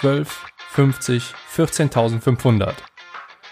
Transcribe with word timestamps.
12, 0.00 0.46
50, 0.70 1.34
14.500. 1.54 2.72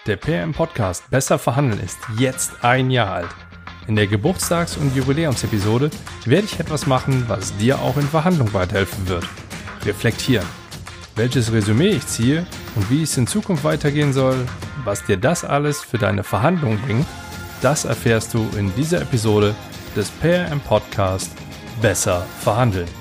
Der 0.06 0.16
PM 0.16 0.54
Podcast 0.54 1.10
Besser 1.10 1.38
verhandeln 1.38 1.78
ist 1.84 1.98
jetzt 2.18 2.64
ein 2.64 2.90
Jahr 2.90 3.12
alt. 3.12 3.28
In 3.86 3.96
der 3.96 4.06
Geburtstags- 4.06 4.78
und 4.78 4.96
Jubiläumsepisode 4.96 5.90
werde 6.24 6.46
ich 6.46 6.58
etwas 6.58 6.86
machen, 6.86 7.26
was 7.28 7.54
dir 7.58 7.78
auch 7.80 7.98
in 7.98 8.08
Verhandlungen 8.08 8.54
weiterhelfen 8.54 9.06
wird. 9.08 9.26
Reflektieren. 9.84 10.46
Welches 11.16 11.52
Resümee 11.52 11.90
ich 11.90 12.06
ziehe 12.06 12.46
und 12.76 12.90
wie 12.90 13.02
es 13.02 13.18
in 13.18 13.26
Zukunft 13.26 13.64
weitergehen 13.64 14.14
soll, 14.14 14.46
was 14.84 15.04
dir 15.04 15.18
das 15.18 15.44
alles 15.44 15.82
für 15.82 15.98
deine 15.98 16.24
Verhandlungen 16.24 16.80
bringt, 16.80 17.06
das 17.60 17.84
erfährst 17.84 18.32
du 18.32 18.48
in 18.56 18.74
dieser 18.74 19.02
Episode 19.02 19.54
des 19.94 20.10
PRM 20.10 20.60
Podcast 20.60 21.30
Besser 21.82 22.26
verhandeln. 22.40 22.97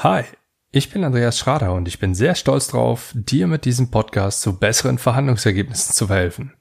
Hi, 0.00 0.24
ich 0.72 0.90
bin 0.90 1.04
Andreas 1.04 1.38
Schrader 1.38 1.72
und 1.72 1.88
ich 1.88 1.98
bin 1.98 2.14
sehr 2.14 2.34
stolz 2.34 2.68
darauf, 2.68 3.12
dir 3.14 3.46
mit 3.46 3.64
diesem 3.64 3.90
Podcast 3.90 4.42
zu 4.42 4.58
besseren 4.58 4.98
Verhandlungsergebnissen 4.98 5.94
zu 5.94 6.08
verhelfen. 6.08 6.52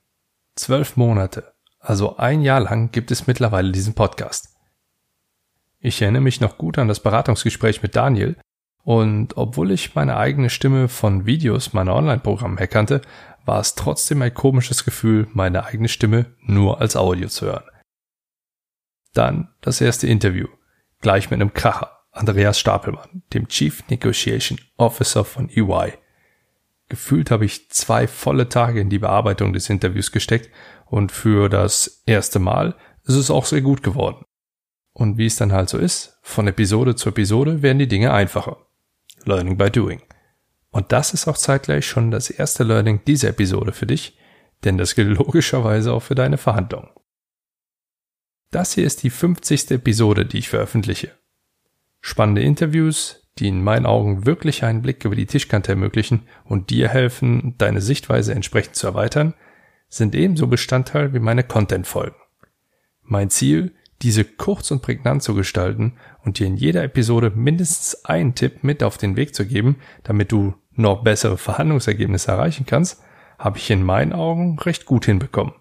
Zwölf 0.55 0.95
Monate, 0.95 1.53
also 1.81 2.15
ein 2.15 2.41
Jahr 2.41 2.61
lang 2.61 2.91
gibt 2.93 3.11
es 3.11 3.27
mittlerweile 3.27 3.73
diesen 3.73 3.93
Podcast. 3.93 4.55
Ich 5.81 6.01
erinnere 6.01 6.21
mich 6.21 6.39
noch 6.39 6.57
gut 6.57 6.77
an 6.77 6.87
das 6.87 7.01
Beratungsgespräch 7.01 7.83
mit 7.83 7.97
Daniel 7.97 8.37
und 8.85 9.35
obwohl 9.35 9.71
ich 9.71 9.95
meine 9.95 10.15
eigene 10.15 10.49
Stimme 10.49 10.87
von 10.87 11.25
Videos 11.25 11.73
meiner 11.73 11.93
Online-Programme 11.93 12.57
her 12.57 12.69
kannte, 12.69 13.01
war 13.43 13.59
es 13.59 13.75
trotzdem 13.75 14.21
ein 14.21 14.33
komisches 14.33 14.85
Gefühl, 14.85 15.27
meine 15.33 15.65
eigene 15.65 15.89
Stimme 15.89 16.27
nur 16.39 16.79
als 16.79 16.95
Audio 16.95 17.27
zu 17.27 17.47
hören. 17.47 17.65
Dann 19.13 19.49
das 19.59 19.81
erste 19.81 20.07
Interview, 20.07 20.47
gleich 21.01 21.29
mit 21.31 21.41
einem 21.41 21.53
Kracher. 21.53 21.94
Andreas 22.15 22.59
Stapelmann, 22.59 23.23
dem 23.33 23.47
Chief 23.47 23.83
Negotiation 23.89 24.59
Officer 24.77 25.25
von 25.25 25.49
EY. 25.49 25.93
Gefühlt 26.87 27.29
habe 27.29 27.45
ich 27.45 27.69
zwei 27.69 28.07
volle 28.07 28.47
Tage 28.47 28.79
in 28.79 28.89
die 28.89 28.99
Bearbeitung 28.99 29.53
des 29.53 29.69
Interviews 29.69 30.11
gesteckt 30.11 30.49
und 30.85 31.11
für 31.11 31.49
das 31.49 32.03
erste 32.05 32.39
Mal 32.39 32.75
ist 33.03 33.15
es 33.15 33.29
auch 33.29 33.45
sehr 33.45 33.61
gut 33.61 33.83
geworden. 33.83 34.23
Und 34.93 35.17
wie 35.17 35.25
es 35.25 35.35
dann 35.35 35.51
halt 35.51 35.67
so 35.67 35.77
ist, 35.77 36.17
von 36.21 36.47
Episode 36.47 36.95
zu 36.95 37.09
Episode 37.09 37.61
werden 37.61 37.79
die 37.79 37.87
Dinge 37.87 38.13
einfacher. 38.13 38.57
Learning 39.25 39.57
by 39.57 39.69
doing. 39.69 40.01
Und 40.71 40.91
das 40.91 41.13
ist 41.13 41.27
auch 41.27 41.37
zeitgleich 41.37 41.85
schon 41.85 42.11
das 42.11 42.29
erste 42.29 42.63
Learning 42.63 43.01
dieser 43.05 43.29
Episode 43.29 43.73
für 43.73 43.87
dich, 43.87 44.17
denn 44.63 44.77
das 44.77 44.95
gilt 44.95 45.17
logischerweise 45.17 45.91
auch 45.91 46.01
für 46.01 46.15
deine 46.15 46.37
Verhandlungen. 46.37 46.89
Das 48.51 48.73
hier 48.73 48.85
ist 48.85 49.03
die 49.03 49.09
50. 49.09 49.71
Episode, 49.71 50.25
die 50.25 50.37
ich 50.37 50.47
veröffentliche. 50.47 51.11
Spannende 52.07 52.43
Interviews, 52.43 53.27
die 53.39 53.47
in 53.47 53.63
meinen 53.63 53.87
Augen 53.87 54.27
wirklich 54.27 54.63
einen 54.63 54.83
Blick 54.83 55.03
über 55.05 55.15
die 55.15 55.25
Tischkante 55.25 55.71
ermöglichen 55.71 56.27
und 56.43 56.69
dir 56.69 56.87
helfen, 56.87 57.55
deine 57.57 57.81
Sichtweise 57.81 58.31
entsprechend 58.35 58.75
zu 58.75 58.85
erweitern, 58.85 59.33
sind 59.89 60.13
ebenso 60.13 60.45
Bestandteil 60.45 61.15
wie 61.15 61.19
meine 61.19 61.43
Content-Folgen. 61.43 62.15
Mein 63.01 63.31
Ziel, 63.31 63.73
diese 64.03 64.23
kurz 64.23 64.69
und 64.69 64.83
prägnant 64.83 65.23
zu 65.23 65.33
gestalten 65.33 65.93
und 66.23 66.37
dir 66.37 66.45
in 66.45 66.57
jeder 66.57 66.83
Episode 66.83 67.31
mindestens 67.31 68.05
einen 68.05 68.35
Tipp 68.35 68.63
mit 68.63 68.83
auf 68.83 68.99
den 68.99 69.15
Weg 69.15 69.33
zu 69.33 69.47
geben, 69.47 69.77
damit 70.03 70.31
du 70.31 70.53
noch 70.73 71.03
bessere 71.03 71.39
Verhandlungsergebnisse 71.39 72.29
erreichen 72.29 72.67
kannst, 72.67 73.01
habe 73.39 73.57
ich 73.57 73.71
in 73.71 73.81
meinen 73.81 74.13
Augen 74.13 74.59
recht 74.59 74.85
gut 74.85 75.05
hinbekommen. 75.05 75.55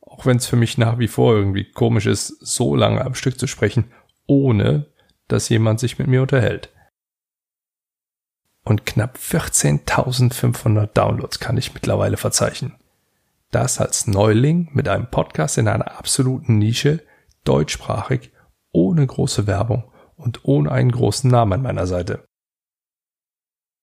Auch 0.00 0.24
wenn 0.24 0.36
es 0.36 0.46
für 0.46 0.54
mich 0.54 0.78
nach 0.78 1.00
wie 1.00 1.08
vor 1.08 1.34
irgendwie 1.34 1.64
komisch 1.64 2.06
ist, 2.06 2.28
so 2.28 2.76
lange 2.76 3.04
am 3.04 3.16
Stück 3.16 3.40
zu 3.40 3.48
sprechen, 3.48 3.86
ohne 4.26 4.93
dass 5.28 5.48
jemand 5.48 5.80
sich 5.80 5.98
mit 5.98 6.06
mir 6.06 6.22
unterhält. 6.22 6.70
Und 8.64 8.86
knapp 8.86 9.18
14.500 9.18 10.86
Downloads 10.86 11.38
kann 11.38 11.56
ich 11.56 11.74
mittlerweile 11.74 12.16
verzeichnen. 12.16 12.74
Das 13.50 13.78
als 13.78 14.06
Neuling 14.06 14.70
mit 14.72 14.88
einem 14.88 15.10
Podcast 15.10 15.58
in 15.58 15.68
einer 15.68 15.96
absoluten 15.98 16.58
Nische, 16.58 17.02
deutschsprachig, 17.44 18.32
ohne 18.72 19.06
große 19.06 19.46
Werbung 19.46 19.84
und 20.16 20.44
ohne 20.44 20.72
einen 20.72 20.90
großen 20.90 21.30
Namen 21.30 21.52
an 21.52 21.62
meiner 21.62 21.86
Seite. 21.86 22.24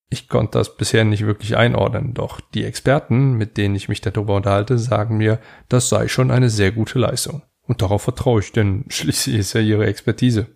Ich 0.10 0.28
konnte 0.28 0.58
das 0.58 0.76
bisher 0.76 1.06
nicht 1.06 1.26
wirklich 1.26 1.56
einordnen, 1.56 2.14
doch 2.14 2.42
die 2.42 2.66
Experten, 2.66 3.34
mit 3.34 3.56
denen 3.56 3.76
ich 3.76 3.88
mich 3.88 4.02
darüber 4.02 4.36
unterhalte, 4.36 4.78
sagen 4.78 5.18
mir, 5.18 5.40
das 5.70 5.88
sei 5.88 6.10
schon 6.10 6.32
eine 6.32 6.50
sehr 6.50 6.74
gute 6.74 7.00
Leistung. 7.00 7.44
Und 7.66 7.82
darauf 7.82 8.02
vertraue 8.02 8.42
ich, 8.42 8.52
denn 8.52 8.84
schließlich 8.90 9.38
ist 9.38 9.54
ja 9.54 9.62
ihre 9.62 9.86
Expertise. 9.86 10.48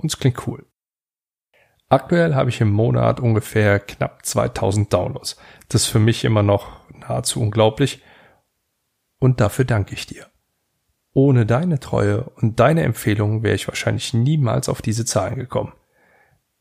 Und 0.00 0.12
es 0.12 0.18
klingt 0.18 0.46
cool. 0.46 0.66
Aktuell 1.88 2.34
habe 2.34 2.50
ich 2.50 2.60
im 2.60 2.70
Monat 2.70 3.20
ungefähr 3.20 3.80
knapp 3.80 4.24
2000 4.24 4.92
Downloads. 4.92 5.36
Das 5.68 5.82
ist 5.82 5.88
für 5.88 5.98
mich 5.98 6.24
immer 6.24 6.42
noch 6.42 6.68
nahezu 6.94 7.40
unglaublich. 7.40 8.02
Und 9.18 9.40
dafür 9.40 9.64
danke 9.64 9.94
ich 9.94 10.06
dir. 10.06 10.26
Ohne 11.12 11.44
deine 11.44 11.80
Treue 11.80 12.22
und 12.22 12.60
deine 12.60 12.84
Empfehlungen 12.84 13.42
wäre 13.42 13.56
ich 13.56 13.66
wahrscheinlich 13.66 14.14
niemals 14.14 14.68
auf 14.68 14.80
diese 14.82 15.04
Zahlen 15.04 15.36
gekommen. 15.36 15.72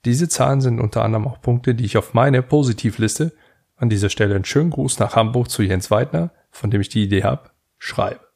Diese 0.05 0.27
Zahlen 0.27 0.61
sind 0.61 0.79
unter 0.79 1.03
anderem 1.03 1.27
auch 1.27 1.41
Punkte, 1.41 1.75
die 1.75 1.85
ich 1.85 1.97
auf 1.97 2.13
meine 2.13 2.41
Positivliste, 2.41 3.33
an 3.75 3.89
dieser 3.89 4.09
Stelle 4.09 4.35
einen 4.35 4.45
schönen 4.45 4.71
Gruß 4.71 4.99
nach 4.99 5.15
Hamburg 5.15 5.49
zu 5.49 5.61
Jens 5.61 5.91
Weidner, 5.91 6.31
von 6.49 6.71
dem 6.71 6.81
ich 6.81 6.89
die 6.89 7.03
Idee 7.03 7.23
habe, 7.23 7.51
schreibe. 7.77 8.28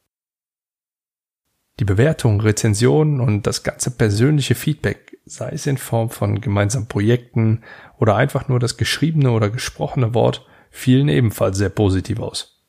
Die 1.79 1.85
Bewertung, 1.85 2.39
Rezensionen 2.39 3.19
und 3.19 3.47
das 3.47 3.63
ganze 3.63 3.89
persönliche 3.89 4.53
Feedback, 4.53 5.17
sei 5.25 5.49
es 5.49 5.65
in 5.65 5.77
Form 5.77 6.11
von 6.11 6.39
gemeinsamen 6.39 6.87
Projekten 6.87 7.63
oder 7.97 8.15
einfach 8.15 8.47
nur 8.47 8.59
das 8.59 8.77
geschriebene 8.77 9.31
oder 9.31 9.49
gesprochene 9.49 10.13
Wort, 10.13 10.45
fielen 10.69 11.09
ebenfalls 11.09 11.57
sehr 11.57 11.69
positiv 11.69 12.19
aus. 12.19 12.63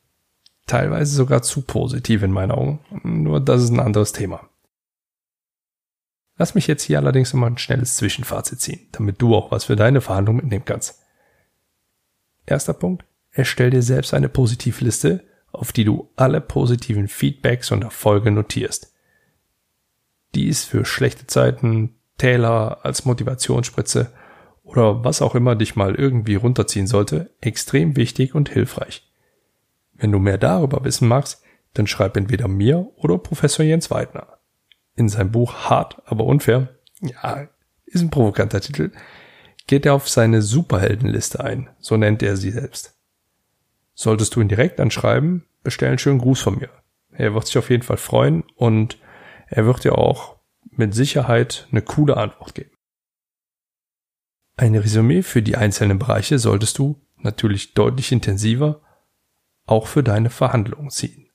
Teilweise 0.66 1.15
sogar 1.15 1.42
zu 1.42 1.62
positiv 1.62 2.22
in 2.22 2.31
meinen 2.31 2.53
Augen, 2.53 2.81
nur 3.03 3.41
das 3.41 3.62
ist 3.62 3.70
ein 3.70 3.81
anderes 3.81 4.12
Thema. 4.12 4.48
Lass 6.36 6.54
mich 6.54 6.66
jetzt 6.66 6.82
hier 6.82 6.98
allerdings 6.98 7.32
nochmal 7.32 7.50
ein 7.50 7.59
schnelles 7.59 7.97
Zwischenfazit 7.97 8.60
ziehen, 8.60 8.88
damit 8.92 9.21
du 9.21 9.34
auch 9.34 9.50
was 9.50 9.65
für 9.65 9.76
deine 9.76 10.00
Verhandlung 10.00 10.36
mitnehmen 10.36 10.65
kannst. 10.65 11.03
Erster 12.47 12.72
Punkt, 12.72 13.04
erstell 13.32 13.71
dir 13.71 13.82
selbst 13.82 14.15
eine 14.15 14.31
Positivliste, 14.31 15.25
auf 15.53 15.72
die 15.72 15.84
du 15.84 16.10
alle 16.16 16.41
positiven 16.41 17.06
Feedbacks 17.06 17.71
und 17.71 17.82
Erfolge 17.82 18.31
notierst 18.31 18.94
dies 20.34 20.65
für 20.65 20.84
schlechte 20.84 21.27
Zeiten, 21.27 21.97
Täler 22.19 22.84
als 22.84 23.05
Motivationsspritze 23.05 24.12
oder 24.62 25.05
was 25.05 25.22
auch 25.22 25.34
immer 25.34 25.56
dich 25.56 25.77
mal 25.77 25.95
irgendwie 25.95 26.37
runterziehen 26.37 26.87
sollte, 26.87 27.31
extrem 27.41 27.97
wichtig 27.97 28.34
und 28.34 28.49
hilfreich. 28.49 29.11
Wenn 29.95 30.12
du 30.12 30.19
mehr 30.19 30.39
darüber 30.39 30.84
wissen 30.84 31.09
magst, 31.09 31.43
dann 31.75 31.87
schreib 31.87 32.17
entweder 32.17 32.49
mir 32.49 32.89
oder 32.97 33.19
Professor 33.19 33.65
Jens 33.65 33.91
Weidner. 33.91 34.39
In 34.97 35.09
seinem 35.09 35.33
Buch 35.33 35.55
Hart, 35.69 36.03
aber 36.06 36.25
unfair, 36.25 36.69
ja, 37.01 37.49
ist 37.87 38.01
ein 38.01 38.11
provokanter 38.11 38.61
Titel, 38.61 38.93
geht 39.66 39.87
er 39.87 39.95
auf 39.95 40.09
seine 40.09 40.43
Superheldenliste 40.43 41.43
ein, 41.43 41.69
so 41.78 41.97
nennt 41.97 42.22
er 42.22 42.37
sie 42.37 42.51
selbst. 42.51 42.97
Solltest 43.95 44.34
du 44.34 44.41
ihn 44.41 44.49
direkt 44.49 44.81
anschreiben, 44.81 45.45
bestell 45.62 45.89
einen 45.89 45.99
schönen 45.99 46.19
Gruß 46.19 46.41
von 46.41 46.59
mir. 46.59 46.71
Er 47.12 47.34
wird 47.34 47.47
sich 47.47 47.59
auf 47.59 47.71
jeden 47.71 47.83
Fall 47.83 47.97
freuen 47.97 48.45
und 48.56 48.99
er 49.54 49.66
wird 49.66 49.84
dir 49.84 49.97
auch 49.97 50.41
mit 50.70 50.94
Sicherheit 50.94 51.69
eine 51.70 51.81
coole 51.81 52.16
Antwort 52.16 52.56
geben. 52.56 52.76
Ein 54.56 54.75
Resümee 54.75 55.22
für 55.22 55.42
die 55.42 55.56
einzelnen 55.56 56.01
Bereiche 56.01 56.41
solltest 56.41 56.78
du 56.78 57.01
natürlich 57.18 57.72
deutlich 57.74 58.10
intensiver 58.10 58.80
auch 59.66 59.86
für 59.86 60.03
deine 60.03 60.28
Verhandlungen 60.30 60.91
ziehen. 60.91 61.28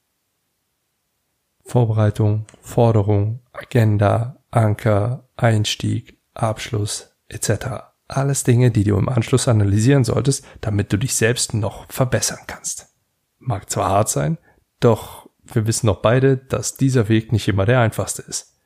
Vorbereitung, 1.63 2.45
Forderung, 2.60 3.39
Agenda, 3.54 4.44
Anker, 4.51 5.30
Einstieg, 5.38 6.19
Abschluss 6.33 7.15
etc. 7.30 7.94
Alles 8.10 8.44
Dinge, 8.44 8.72
die 8.72 8.83
du 8.83 8.98
im 8.98 9.07
Anschluss 9.07 9.48
analysieren 9.48 10.04
solltest, 10.04 10.45
damit 10.60 10.92
du 10.92 10.98
dich 10.98 11.15
selbst 11.15 11.54
noch 11.54 11.89
verbessern 11.89 12.39
kannst. 12.48 12.94
Mag 13.38 13.69
zwar 13.69 13.89
hart 13.89 14.10
sein, 14.10 14.38
doch 14.81 15.29
wir 15.54 15.68
wissen 15.68 15.88
doch 15.88 16.01
beide, 16.01 16.38
dass 16.38 16.78
dieser 16.78 17.10
Weg 17.10 17.31
nicht 17.31 17.48
immer 17.48 17.66
der 17.66 17.80
einfachste 17.80 18.22
ist. 18.22 18.57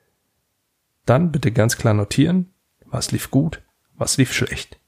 Dann 1.06 1.32
bitte 1.32 1.52
ganz 1.52 1.78
klar 1.78 1.94
notieren, 1.94 2.54
was 2.86 3.12
lief 3.12 3.32
gut, 3.32 3.62
was 3.96 4.18
lief 4.18 4.34
schlecht. 4.34 4.80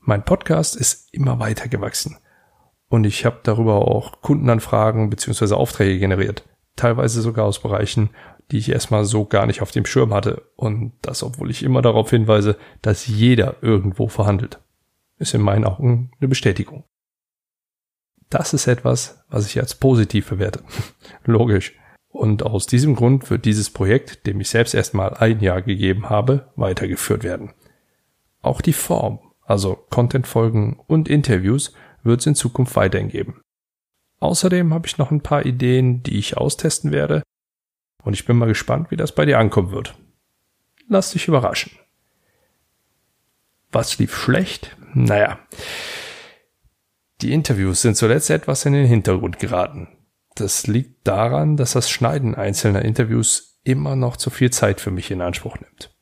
Mein 0.00 0.24
Podcast 0.24 0.76
ist 0.76 1.12
immer 1.12 1.38
weiter 1.38 1.68
gewachsen 1.68 2.18
und 2.88 3.04
ich 3.04 3.24
habe 3.24 3.40
darüber 3.42 3.88
auch 3.88 4.20
Kundenanfragen 4.22 5.10
bzw. 5.10 5.54
Aufträge 5.54 5.98
generiert, 5.98 6.44
teilweise 6.76 7.20
sogar 7.22 7.44
aus 7.44 7.60
Bereichen, 7.60 8.10
die 8.50 8.58
ich 8.58 8.70
erstmal 8.70 9.04
so 9.04 9.24
gar 9.24 9.46
nicht 9.46 9.62
auf 9.62 9.72
dem 9.72 9.86
Schirm 9.86 10.14
hatte. 10.14 10.42
Und 10.54 10.92
das, 11.02 11.22
obwohl 11.22 11.50
ich 11.50 11.62
immer 11.62 11.82
darauf 11.82 12.10
hinweise, 12.10 12.56
dass 12.82 13.06
jeder 13.06 13.56
irgendwo 13.62 14.08
verhandelt. 14.08 14.60
Ist 15.18 15.34
in 15.34 15.40
meinen 15.40 15.64
Augen 15.64 16.10
eine 16.20 16.28
Bestätigung. 16.28 16.84
Das 18.30 18.52
ist 18.54 18.66
etwas, 18.66 19.24
was 19.28 19.46
ich 19.46 19.58
als 19.60 19.74
positiv 19.74 20.28
bewerte. 20.30 20.62
Logisch. 21.24 21.74
Und 22.08 22.44
aus 22.44 22.66
diesem 22.66 22.96
Grund 22.96 23.30
wird 23.30 23.44
dieses 23.44 23.70
Projekt, 23.70 24.26
dem 24.26 24.40
ich 24.40 24.48
selbst 24.48 24.74
erstmal 24.74 25.14
ein 25.14 25.40
Jahr 25.40 25.62
gegeben 25.62 26.08
habe, 26.08 26.50
weitergeführt 26.56 27.24
werden. 27.24 27.52
Auch 28.40 28.60
die 28.60 28.72
Form, 28.72 29.20
also 29.42 29.74
Contentfolgen 29.90 30.80
und 30.86 31.08
Interviews, 31.08 31.74
wird 32.02 32.20
es 32.20 32.26
in 32.26 32.34
Zukunft 32.34 32.74
weiterhin 32.76 33.08
geben. 33.08 33.42
Außerdem 34.18 34.72
habe 34.72 34.86
ich 34.86 34.98
noch 34.98 35.10
ein 35.10 35.20
paar 35.20 35.44
Ideen, 35.44 36.02
die 36.02 36.18
ich 36.18 36.36
austesten 36.36 36.90
werde, 36.90 37.22
und 38.02 38.12
ich 38.12 38.24
bin 38.24 38.36
mal 38.38 38.46
gespannt, 38.46 38.92
wie 38.92 38.96
das 38.96 39.12
bei 39.12 39.24
dir 39.24 39.38
ankommen 39.38 39.72
wird. 39.72 39.96
Lass 40.88 41.10
dich 41.10 41.26
überraschen. 41.26 41.72
Was 43.72 43.98
lief 43.98 44.16
schlecht? 44.16 44.76
Naja, 44.94 45.40
die 47.22 47.32
Interviews 47.32 47.82
sind 47.82 47.96
zuletzt 47.96 48.30
etwas 48.30 48.66
in 48.66 48.74
den 48.74 48.86
Hintergrund 48.86 49.38
geraten. 49.38 49.88
Das 50.34 50.66
liegt 50.66 51.06
daran, 51.08 51.56
dass 51.56 51.72
das 51.72 51.88
Schneiden 51.88 52.34
einzelner 52.34 52.84
Interviews 52.84 53.58
immer 53.64 53.96
noch 53.96 54.16
zu 54.16 54.30
viel 54.30 54.50
Zeit 54.50 54.80
für 54.80 54.90
mich 54.90 55.10
in 55.10 55.22
Anspruch 55.22 55.58
nimmt. 55.58 55.96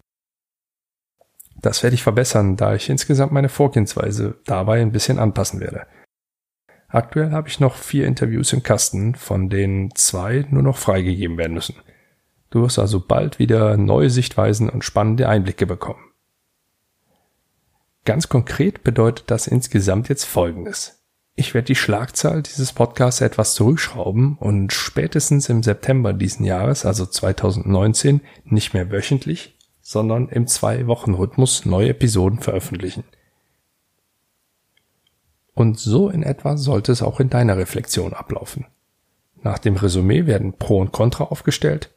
Das 1.60 1.82
werde 1.82 1.94
ich 1.94 2.02
verbessern, 2.02 2.56
da 2.56 2.74
ich 2.74 2.90
insgesamt 2.90 3.32
meine 3.32 3.48
Vorgehensweise 3.48 4.40
dabei 4.44 4.82
ein 4.82 4.92
bisschen 4.92 5.18
anpassen 5.18 5.60
werde. 5.60 5.86
Aktuell 6.88 7.30
habe 7.30 7.48
ich 7.48 7.60
noch 7.60 7.76
vier 7.76 8.06
Interviews 8.06 8.52
im 8.52 8.62
Kasten, 8.62 9.14
von 9.14 9.48
denen 9.48 9.94
zwei 9.94 10.46
nur 10.50 10.62
noch 10.62 10.76
freigegeben 10.76 11.38
werden 11.38 11.54
müssen. 11.54 11.76
Du 12.50 12.62
wirst 12.62 12.78
also 12.78 13.00
bald 13.00 13.38
wieder 13.38 13.76
neue 13.76 14.10
Sichtweisen 14.10 14.68
und 14.68 14.84
spannende 14.84 15.28
Einblicke 15.28 15.66
bekommen. 15.66 16.12
Ganz 18.04 18.28
konkret 18.28 18.84
bedeutet 18.84 19.30
das 19.30 19.46
insgesamt 19.46 20.08
jetzt 20.08 20.24
Folgendes. 20.24 21.03
Ich 21.36 21.52
werde 21.52 21.66
die 21.66 21.74
Schlagzahl 21.74 22.42
dieses 22.42 22.72
Podcasts 22.72 23.20
etwas 23.20 23.54
zurückschrauben 23.54 24.36
und 24.38 24.72
spätestens 24.72 25.48
im 25.48 25.64
September 25.64 26.12
diesen 26.12 26.44
Jahres, 26.44 26.84
also 26.84 27.06
2019, 27.06 28.20
nicht 28.44 28.72
mehr 28.72 28.92
wöchentlich, 28.92 29.56
sondern 29.80 30.28
im 30.28 30.46
Zwei-Wochen-Rhythmus 30.46 31.66
neue 31.66 31.90
Episoden 31.90 32.38
veröffentlichen. 32.38 33.04
Und 35.54 35.78
so 35.78 36.08
in 36.08 36.22
etwa 36.22 36.56
sollte 36.56 36.92
es 36.92 37.02
auch 37.02 37.18
in 37.18 37.30
deiner 37.30 37.56
Reflexion 37.56 38.12
ablaufen. 38.12 38.66
Nach 39.42 39.58
dem 39.58 39.76
Resümee 39.76 40.26
werden 40.26 40.54
Pro 40.54 40.78
und 40.78 40.92
Contra 40.92 41.24
aufgestellt, 41.24 41.90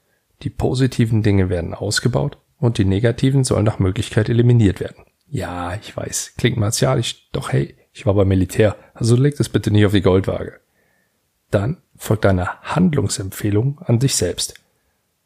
die 0.43 0.49
positiven 0.49 1.23
Dinge 1.23 1.49
werden 1.49 1.73
ausgebaut 1.73 2.37
und 2.59 2.77
die 2.77 2.85
negativen 2.85 3.43
sollen 3.43 3.65
nach 3.65 3.79
Möglichkeit 3.79 4.29
eliminiert 4.29 4.79
werden. 4.79 5.05
Ja, 5.29 5.75
ich 5.75 5.95
weiß, 5.95 6.33
klingt 6.37 6.57
martialisch, 6.57 7.29
doch 7.31 7.51
hey, 7.51 7.75
ich 7.97 8.05
war 8.05 8.13
beim 8.13 8.27
Militär, 8.27 8.75
also 8.93 9.15
leg 9.15 9.35
das 9.37 9.49
bitte 9.49 9.71
nicht 9.71 9.85
auf 9.85 9.91
die 9.91 10.01
Goldwaage. 10.01 10.59
Dann 11.49 11.81
folgt 11.95 12.27
eine 12.27 12.61
Handlungsempfehlung 12.61 13.79
an 13.79 13.97
dich 13.97 14.15
selbst. 14.15 14.53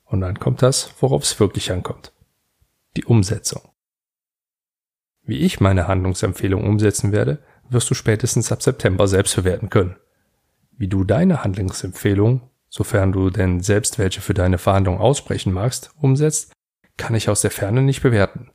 Und 0.06 0.21
dann 0.21 0.39
kommt 0.39 0.62
das, 0.62 0.94
worauf 1.01 1.23
es 1.23 1.38
wirklich 1.39 1.71
ankommt. 1.71 2.13
Die 2.95 3.03
Umsetzung. 3.03 3.62
Wie 5.23 5.39
ich 5.39 5.59
meine 5.59 5.89
Handlungsempfehlung 5.89 6.63
umsetzen 6.63 7.12
werde, 7.12 7.44
wirst 7.69 7.89
du 7.89 7.94
spätestens 7.94 8.53
ab 8.53 8.63
September 8.63 9.06
selbst 9.07 9.35
bewerten 9.35 9.69
können. 9.69 9.97
Wie 10.71 10.88
du 10.88 11.03
deine 11.03 11.44
Handlungsempfehlung, 11.44 12.50
sofern 12.69 13.12
du 13.12 13.29
denn 13.29 13.59
selbst 13.59 14.00
welche 14.00 14.21
für 14.21 14.33
deine 14.33 14.57
Verhandlung 14.57 14.97
aussprechen 14.97 15.51
magst, 15.51 15.91
umsetzt, 16.00 16.53
kann 16.95 17.15
ich 17.15 17.27
aus 17.27 17.41
der 17.41 17.51
Ferne 17.51 17.81
nicht 17.81 18.01
bewerten. 18.01 18.50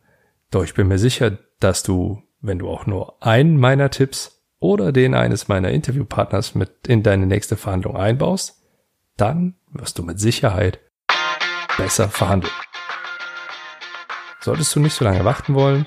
Doch 0.51 0.65
ich 0.65 0.73
bin 0.73 0.89
mir 0.89 0.99
sicher, 0.99 1.39
dass 1.61 1.83
du, 1.83 2.23
wenn 2.47 2.59
du 2.59 2.69
auch 2.69 2.87
nur 2.87 3.23
einen 3.23 3.59
meiner 3.59 3.91
Tipps 3.91 4.43
oder 4.59 4.93
den 4.93 5.15
eines 5.15 5.49
meiner 5.49 5.71
Interviewpartners 5.71 6.55
mit 6.55 6.87
in 6.87 7.03
deine 7.03 7.27
nächste 7.27 7.57
Verhandlung 7.57 7.97
einbaust, 7.97 8.63
dann 9.17 9.55
wirst 9.73 9.99
du 9.99 10.03
mit 10.03 10.21
Sicherheit 10.21 10.81
besser 11.77 12.09
verhandeln. 12.09 12.53
Solltest 14.41 14.75
du 14.75 14.81
nicht 14.81 14.95
so 14.95 15.05
lange 15.05 15.25
warten 15.25 15.55
wollen 15.55 15.87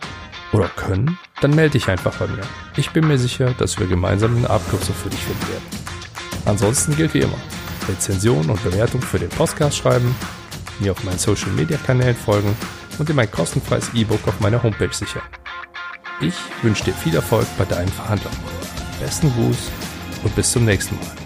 oder 0.51 0.67
können, 0.67 1.17
dann 1.41 1.55
melde 1.55 1.71
dich 1.71 1.87
einfach 1.87 2.17
bei 2.17 2.27
mir. 2.27 2.43
Ich 2.75 2.91
bin 2.91 3.07
mir 3.07 3.17
sicher, 3.17 3.53
dass 3.57 3.79
wir 3.79 3.87
gemeinsam 3.87 4.35
eine 4.35 4.49
Abkürzung 4.49 4.95
für 4.95 5.09
dich 5.09 5.19
finden 5.19 5.47
werden. 5.47 5.63
Ansonsten 6.45 6.95
gilt 6.95 7.13
wie 7.13 7.21
immer, 7.21 7.37
Rezension 7.87 8.49
und 8.49 8.63
Bewertung 8.63 9.01
für 9.01 9.19
den 9.19 9.29
Podcast 9.29 9.77
schreiben, 9.77 10.15
mir 10.79 10.91
auf 10.91 11.03
meinen 11.03 11.19
Social 11.19 11.51
Media 11.51 11.77
Kanälen 11.77 12.15
folgen 12.15 12.55
und 12.97 13.07
dir 13.07 13.13
mein 13.13 13.31
kostenfreies 13.31 13.93
E-Book 13.93 14.27
auf 14.27 14.39
meiner 14.39 14.61
Homepage 14.61 14.93
sichern. 14.93 15.23
Ich 16.21 16.35
wünsche 16.63 16.83
dir 16.83 16.93
viel 16.93 17.15
Erfolg 17.15 17.47
bei 17.57 17.63
deinen 17.63 17.87
Verhandlungen. 17.87 18.37
Besten 18.99 19.31
Gruß 19.33 19.71
und 20.23 20.35
bis 20.35 20.51
zum 20.51 20.65
nächsten 20.65 20.95
Mal. 20.95 21.18